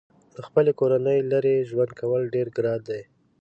[0.35, 3.01] له خپلې کورنۍ لرې ژوند کول ډېر ګران دي.